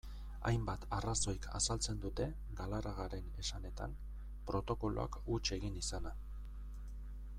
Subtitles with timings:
[0.51, 2.25] Hainbat arrazoik azaltzen dute,
[2.61, 3.93] Galarragaren esanetan,
[4.49, 6.19] protokoloak huts egin izana.